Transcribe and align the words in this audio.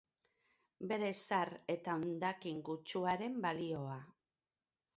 Bere 0.91 1.09
zahar 1.17 1.51
eta 1.75 1.95
hondakin 1.99 2.63
kutsuaren 2.71 3.39
balioa. 3.47 4.03